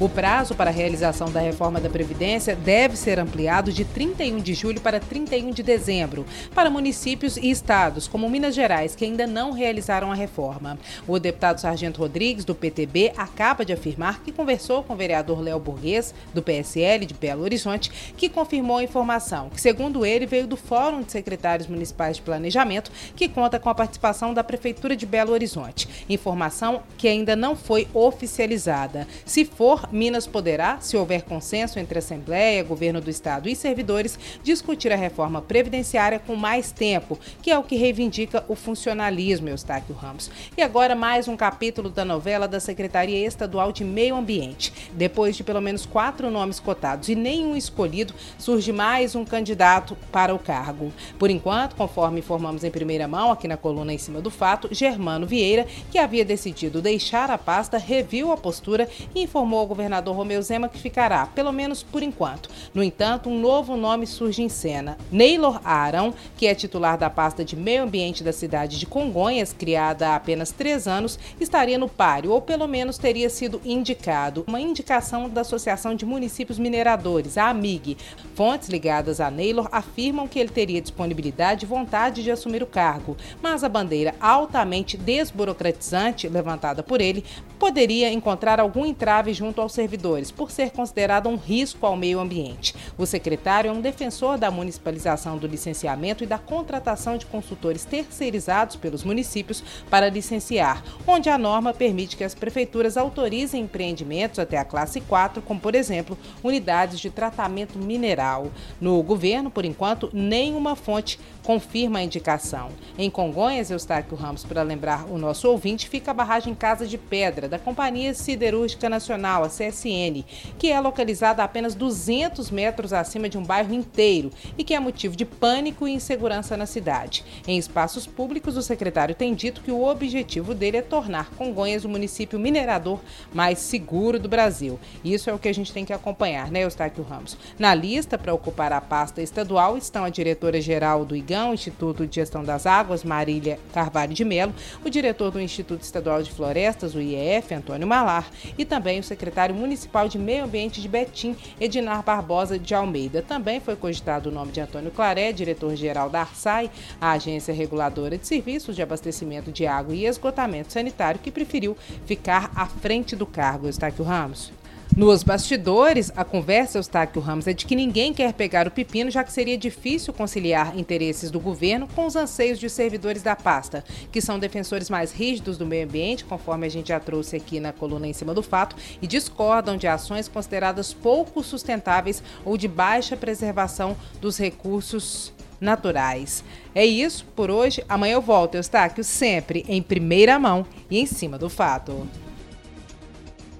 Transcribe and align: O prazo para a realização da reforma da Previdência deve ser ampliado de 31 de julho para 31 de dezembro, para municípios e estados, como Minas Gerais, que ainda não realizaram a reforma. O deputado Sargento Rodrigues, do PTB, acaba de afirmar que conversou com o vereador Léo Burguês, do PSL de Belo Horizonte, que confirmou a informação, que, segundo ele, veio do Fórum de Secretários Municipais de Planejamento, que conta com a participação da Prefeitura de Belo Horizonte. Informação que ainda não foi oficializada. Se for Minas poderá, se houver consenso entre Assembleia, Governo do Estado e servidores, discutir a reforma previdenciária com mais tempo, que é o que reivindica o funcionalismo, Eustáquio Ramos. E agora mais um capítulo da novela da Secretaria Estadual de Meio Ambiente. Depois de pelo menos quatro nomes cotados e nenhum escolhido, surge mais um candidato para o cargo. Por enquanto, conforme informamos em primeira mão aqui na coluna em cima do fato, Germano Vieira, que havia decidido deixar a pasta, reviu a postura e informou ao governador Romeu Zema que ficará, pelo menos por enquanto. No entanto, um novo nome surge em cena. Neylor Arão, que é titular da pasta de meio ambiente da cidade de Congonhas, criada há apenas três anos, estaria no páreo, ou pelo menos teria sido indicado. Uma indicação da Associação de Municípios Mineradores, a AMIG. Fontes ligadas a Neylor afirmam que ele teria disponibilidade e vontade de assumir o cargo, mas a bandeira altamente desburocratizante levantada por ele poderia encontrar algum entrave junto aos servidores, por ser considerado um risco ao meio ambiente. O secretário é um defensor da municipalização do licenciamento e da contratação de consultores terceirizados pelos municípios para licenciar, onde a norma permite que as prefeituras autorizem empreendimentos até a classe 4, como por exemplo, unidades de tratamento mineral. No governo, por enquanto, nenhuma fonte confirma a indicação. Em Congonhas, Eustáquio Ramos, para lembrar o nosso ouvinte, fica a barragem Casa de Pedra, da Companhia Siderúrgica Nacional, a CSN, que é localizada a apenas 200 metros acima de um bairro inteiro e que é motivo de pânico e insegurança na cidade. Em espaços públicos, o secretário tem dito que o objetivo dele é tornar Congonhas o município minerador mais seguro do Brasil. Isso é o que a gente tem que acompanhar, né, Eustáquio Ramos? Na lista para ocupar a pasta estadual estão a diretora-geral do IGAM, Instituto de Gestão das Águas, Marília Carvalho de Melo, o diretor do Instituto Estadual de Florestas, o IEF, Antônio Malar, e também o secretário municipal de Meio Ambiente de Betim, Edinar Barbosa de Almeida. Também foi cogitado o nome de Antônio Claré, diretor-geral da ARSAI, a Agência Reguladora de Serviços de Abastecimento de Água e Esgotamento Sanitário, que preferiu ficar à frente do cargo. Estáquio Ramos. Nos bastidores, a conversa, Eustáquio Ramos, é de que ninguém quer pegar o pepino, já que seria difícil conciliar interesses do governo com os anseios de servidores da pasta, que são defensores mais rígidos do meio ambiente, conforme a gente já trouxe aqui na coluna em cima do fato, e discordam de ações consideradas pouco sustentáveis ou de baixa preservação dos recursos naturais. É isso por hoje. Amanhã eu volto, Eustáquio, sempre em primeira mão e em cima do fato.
O 0.00 0.08
prazo 0.08 0.54
para 0.54 0.70
a 0.70 0.72
realização 0.72 1.28
da 1.28 1.40
reforma 1.40 1.80
da 1.80 1.90
Previdência 1.90 2.54
deve 2.54 2.96
ser 2.96 3.18
ampliado 3.18 3.72
de 3.72 3.84
31 3.84 4.38
de 4.38 4.54
julho 4.54 4.80
para 4.80 5.00
31 5.00 5.50
de 5.50 5.60
dezembro, 5.60 6.24
para 6.54 6.70
municípios 6.70 7.36
e 7.36 7.50
estados, 7.50 8.06
como 8.06 8.30
Minas 8.30 8.54
Gerais, 8.54 8.94
que 8.94 9.04
ainda 9.04 9.26
não 9.26 9.50
realizaram 9.50 10.12
a 10.12 10.14
reforma. 10.14 10.78
O 11.04 11.18
deputado 11.18 11.60
Sargento 11.60 11.98
Rodrigues, 11.98 12.44
do 12.44 12.54
PTB, 12.54 13.12
acaba 13.16 13.64
de 13.64 13.72
afirmar 13.72 14.22
que 14.22 14.30
conversou 14.30 14.84
com 14.84 14.92
o 14.92 14.96
vereador 14.96 15.40
Léo 15.40 15.58
Burguês, 15.58 16.14
do 16.32 16.44
PSL 16.44 17.04
de 17.04 17.14
Belo 17.14 17.42
Horizonte, 17.42 17.90
que 18.16 18.28
confirmou 18.28 18.76
a 18.76 18.84
informação, 18.84 19.50
que, 19.50 19.60
segundo 19.60 20.06
ele, 20.06 20.26
veio 20.26 20.46
do 20.46 20.56
Fórum 20.56 21.02
de 21.02 21.10
Secretários 21.10 21.66
Municipais 21.66 22.18
de 22.18 22.22
Planejamento, 22.22 22.92
que 23.16 23.28
conta 23.28 23.58
com 23.58 23.68
a 23.68 23.74
participação 23.74 24.32
da 24.32 24.44
Prefeitura 24.44 24.94
de 24.94 25.04
Belo 25.04 25.32
Horizonte. 25.32 26.06
Informação 26.08 26.84
que 26.96 27.08
ainda 27.08 27.34
não 27.34 27.56
foi 27.56 27.88
oficializada. 27.92 29.04
Se 29.26 29.44
for 29.44 29.87
Minas 29.90 30.26
poderá, 30.26 30.78
se 30.80 30.98
houver 30.98 31.22
consenso 31.22 31.78
entre 31.78 31.98
Assembleia, 31.98 32.62
Governo 32.62 33.00
do 33.00 33.08
Estado 33.08 33.48
e 33.48 33.56
servidores, 33.56 34.18
discutir 34.42 34.92
a 34.92 34.96
reforma 34.96 35.40
previdenciária 35.40 36.18
com 36.18 36.36
mais 36.36 36.70
tempo, 36.70 37.18
que 37.40 37.50
é 37.50 37.58
o 37.58 37.62
que 37.62 37.74
reivindica 37.74 38.44
o 38.48 38.54
funcionalismo, 38.54 39.48
Eustáquio 39.48 39.94
Ramos. 39.94 40.30
E 40.56 40.62
agora 40.62 40.94
mais 40.94 41.26
um 41.26 41.36
capítulo 41.36 41.88
da 41.88 42.04
novela 42.04 42.46
da 42.46 42.60
Secretaria 42.60 43.26
Estadual 43.26 43.72
de 43.72 43.82
Meio 43.82 44.14
Ambiente. 44.14 44.90
Depois 44.92 45.36
de 45.36 45.42
pelo 45.42 45.62
menos 45.62 45.86
quatro 45.86 46.30
nomes 46.30 46.60
cotados 46.60 47.08
e 47.08 47.14
nenhum 47.14 47.56
escolhido, 47.56 48.12
surge 48.38 48.72
mais 48.72 49.14
um 49.14 49.24
candidato 49.24 49.96
para 50.12 50.34
o 50.34 50.38
cargo. 50.38 50.92
Por 51.18 51.30
enquanto, 51.30 51.76
conforme 51.76 52.20
informamos 52.20 52.62
em 52.62 52.70
primeira 52.70 53.08
mão 53.08 53.32
aqui 53.32 53.48
na 53.48 53.56
coluna 53.56 53.94
em 53.94 53.98
cima 53.98 54.20
do 54.20 54.30
fato, 54.30 54.68
Germano 54.70 55.26
Vieira, 55.26 55.66
que 55.90 55.96
havia 55.96 56.26
decidido 56.26 56.82
deixar 56.82 57.30
a 57.30 57.38
pasta, 57.38 57.78
reviu 57.78 58.30
a 58.32 58.36
postura 58.36 58.86
e 59.14 59.22
informou 59.22 59.60
ao 59.60 59.66
governador 59.66 59.77
Romeu 60.12 60.42
Zema 60.42 60.68
que 60.68 60.78
ficará, 60.78 61.26
pelo 61.26 61.52
menos 61.52 61.82
por 61.82 62.02
enquanto. 62.02 62.50
No 62.74 62.82
entanto, 62.82 63.28
um 63.28 63.38
novo 63.38 63.76
nome 63.76 64.06
surge 64.06 64.42
em 64.42 64.48
cena. 64.48 64.98
Neylor 65.10 65.60
Arão, 65.64 66.12
que 66.36 66.46
é 66.46 66.54
titular 66.54 66.98
da 66.98 67.08
pasta 67.08 67.44
de 67.44 67.56
meio 67.56 67.82
ambiente 67.82 68.24
da 68.24 68.32
cidade 68.32 68.78
de 68.78 68.86
Congonhas, 68.86 69.52
criada 69.52 70.08
há 70.08 70.16
apenas 70.16 70.50
três 70.50 70.88
anos, 70.88 71.18
estaria 71.40 71.78
no 71.78 71.88
páreo, 71.88 72.32
ou 72.32 72.40
pelo 72.40 72.66
menos 72.66 72.98
teria 72.98 73.30
sido 73.30 73.60
indicado. 73.64 74.44
Uma 74.46 74.60
indicação 74.60 75.28
da 75.28 75.42
Associação 75.42 75.94
de 75.94 76.04
Municípios 76.06 76.58
Mineradores, 76.58 77.38
a 77.38 77.48
AMIG. 77.48 77.96
Fontes 78.34 78.68
ligadas 78.68 79.20
a 79.20 79.30
Neylor 79.30 79.68
afirmam 79.70 80.26
que 80.26 80.38
ele 80.38 80.50
teria 80.50 80.80
disponibilidade 80.80 81.64
e 81.64 81.68
vontade 81.68 82.22
de 82.22 82.30
assumir 82.30 82.62
o 82.62 82.66
cargo, 82.66 83.16
mas 83.42 83.64
a 83.64 83.68
bandeira 83.68 84.14
altamente 84.20 84.96
desburocratizante 84.96 86.28
levantada 86.28 86.82
por 86.82 87.00
ele 87.00 87.24
poderia 87.58 88.12
encontrar 88.12 88.60
algum 88.60 88.86
entrave 88.86 89.34
junto 89.34 89.60
aos 89.60 89.72
servidores, 89.72 90.30
por 90.30 90.50
ser 90.50 90.70
considerado 90.70 91.28
um 91.28 91.36
risco 91.36 91.84
ao 91.84 91.96
meio 91.96 92.20
ambiente. 92.20 92.74
O 92.96 93.04
secretário 93.04 93.68
é 93.68 93.72
um 93.72 93.80
defensor 93.80 94.38
da 94.38 94.50
municipalização 94.50 95.36
do 95.36 95.46
licenciamento 95.46 96.22
e 96.22 96.26
da 96.26 96.38
contratação 96.38 97.16
de 97.16 97.26
consultores 97.26 97.84
terceirizados 97.84 98.76
pelos 98.76 99.04
municípios 99.04 99.62
para 99.90 100.08
licenciar, 100.08 100.82
onde 101.06 101.28
a 101.28 101.38
norma 101.38 101.74
permite 101.74 102.16
que 102.16 102.24
as 102.24 102.34
prefeituras 102.34 102.96
autorizem 102.96 103.62
empreendimentos 103.62 104.38
até 104.38 104.56
a 104.56 104.64
classe 104.64 105.00
4, 105.00 105.42
como 105.42 105.60
por 105.60 105.74
exemplo, 105.74 106.16
unidades 106.42 107.00
de 107.00 107.10
tratamento 107.10 107.78
mineral. 107.78 108.50
No 108.80 109.02
governo, 109.02 109.50
por 109.50 109.64
enquanto, 109.64 110.10
nenhuma 110.12 110.76
fonte 110.76 111.18
confirma 111.42 111.98
a 111.98 112.02
indicação. 112.02 112.68
Em 112.98 113.08
Congonhas, 113.08 113.70
Eustáquio 113.70 114.16
Ramos, 114.16 114.44
para 114.44 114.62
lembrar 114.62 115.06
o 115.10 115.16
nosso 115.16 115.48
ouvinte, 115.48 115.88
fica 115.88 116.10
a 116.10 116.14
barragem 116.14 116.54
Casa 116.54 116.86
de 116.86 116.98
Pedra, 116.98 117.47
da 117.48 117.58
Companhia 117.58 118.14
Siderúrgica 118.14 118.88
Nacional, 118.88 119.44
a 119.44 119.48
CSN, 119.48 120.24
que 120.58 120.70
é 120.70 120.80
localizada 120.80 121.42
a 121.42 121.44
apenas 121.44 121.74
200 121.74 122.50
metros 122.50 122.92
acima 122.92 123.28
de 123.28 123.38
um 123.38 123.42
bairro 123.42 123.72
inteiro 123.72 124.30
e 124.56 124.62
que 124.62 124.74
é 124.74 124.80
motivo 124.80 125.16
de 125.16 125.24
pânico 125.24 125.88
e 125.88 125.92
insegurança 125.92 126.56
na 126.56 126.66
cidade. 126.66 127.24
Em 127.46 127.56
espaços 127.56 128.06
públicos, 128.06 128.56
o 128.56 128.62
secretário 128.62 129.14
tem 129.14 129.34
dito 129.34 129.62
que 129.62 129.70
o 129.70 129.82
objetivo 129.84 130.54
dele 130.54 130.76
é 130.76 130.82
tornar 130.82 131.30
Congonhas 131.30 131.84
o 131.84 131.88
município 131.88 132.38
minerador 132.38 133.00
mais 133.32 133.58
seguro 133.58 134.18
do 134.18 134.28
Brasil. 134.28 134.78
Isso 135.04 135.30
é 135.30 135.34
o 135.34 135.38
que 135.38 135.48
a 135.48 135.54
gente 135.54 135.72
tem 135.72 135.84
que 135.84 135.92
acompanhar, 135.92 136.50
né, 136.50 136.64
Eustáquio 136.64 137.02
Ramos? 137.02 137.36
Na 137.58 137.74
lista 137.74 138.18
para 138.18 138.34
ocupar 138.34 138.72
a 138.72 138.80
pasta 138.80 139.22
estadual 139.22 139.78
estão 139.78 140.04
a 140.04 140.10
diretora-geral 140.10 141.04
do 141.04 141.16
IGAM, 141.16 141.54
Instituto 141.54 142.06
de 142.06 142.16
Gestão 142.16 142.44
das 142.44 142.66
Águas, 142.66 143.04
Marília 143.04 143.58
Carvalho 143.72 144.12
de 144.12 144.24
Melo, 144.24 144.54
o 144.84 144.90
diretor 144.90 145.30
do 145.30 145.40
Instituto 145.40 145.82
Estadual 145.82 146.22
de 146.22 146.30
Florestas, 146.30 146.94
o 146.94 147.00
IEF, 147.00 147.37
Antônio 147.54 147.86
Malar, 147.86 148.30
e 148.56 148.64
também 148.64 148.98
o 148.98 149.02
secretário 149.02 149.54
municipal 149.54 150.08
de 150.08 150.18
Meio 150.18 150.44
Ambiente 150.44 150.80
de 150.80 150.88
Betim, 150.88 151.36
Edinar 151.60 152.02
Barbosa 152.02 152.58
de 152.58 152.74
Almeida. 152.74 153.22
Também 153.22 153.60
foi 153.60 153.76
cogitado 153.76 154.28
o 154.28 154.32
nome 154.32 154.52
de 154.52 154.60
Antônio 154.60 154.90
Claré, 154.90 155.32
diretor-geral 155.32 156.10
da 156.10 156.20
ARSAI, 156.20 156.70
a 157.00 157.12
Agência 157.12 157.54
Reguladora 157.54 158.18
de 158.18 158.26
Serviços 158.26 158.76
de 158.76 158.82
Abastecimento 158.82 159.52
de 159.52 159.66
Água 159.66 159.94
e 159.94 160.06
Esgotamento 160.06 160.72
Sanitário, 160.72 161.20
que 161.20 161.30
preferiu 161.30 161.76
ficar 162.06 162.50
à 162.54 162.66
frente 162.66 163.14
do 163.14 163.26
cargo. 163.26 163.68
Estáquio 163.68 164.04
Ramos. 164.04 164.57
Nos 164.98 165.22
bastidores, 165.22 166.10
a 166.16 166.24
conversa, 166.24 166.76
Eustáquio 166.76 167.22
Ramos, 167.22 167.46
é 167.46 167.52
de 167.52 167.64
que 167.64 167.76
ninguém 167.76 168.12
quer 168.12 168.32
pegar 168.32 168.66
o 168.66 168.70
pepino, 168.72 169.12
já 169.12 169.22
que 169.22 169.32
seria 169.32 169.56
difícil 169.56 170.12
conciliar 170.12 170.76
interesses 170.76 171.30
do 171.30 171.38
governo 171.38 171.86
com 171.94 172.04
os 172.04 172.16
anseios 172.16 172.58
de 172.58 172.68
servidores 172.68 173.22
da 173.22 173.36
pasta, 173.36 173.84
que 174.10 174.20
são 174.20 174.40
defensores 174.40 174.90
mais 174.90 175.12
rígidos 175.12 175.56
do 175.56 175.64
meio 175.64 175.84
ambiente, 175.84 176.24
conforme 176.24 176.66
a 176.66 176.68
gente 176.68 176.88
já 176.88 176.98
trouxe 176.98 177.36
aqui 177.36 177.60
na 177.60 177.72
coluna 177.72 178.08
em 178.08 178.12
cima 178.12 178.34
do 178.34 178.42
fato, 178.42 178.74
e 179.00 179.06
discordam 179.06 179.76
de 179.76 179.86
ações 179.86 180.26
consideradas 180.26 180.92
pouco 180.92 181.44
sustentáveis 181.44 182.20
ou 182.44 182.56
de 182.56 182.66
baixa 182.66 183.16
preservação 183.16 183.96
dos 184.20 184.36
recursos 184.36 185.32
naturais. 185.60 186.42
É 186.74 186.84
isso 186.84 187.24
por 187.36 187.52
hoje. 187.52 187.84
Amanhã 187.88 188.14
eu 188.14 188.20
volto, 188.20 188.56
Eustáquio, 188.56 189.04
sempre 189.04 189.64
em 189.68 189.80
primeira 189.80 190.40
mão 190.40 190.66
e 190.90 190.98
em 190.98 191.06
cima 191.06 191.38
do 191.38 191.48
fato. 191.48 192.04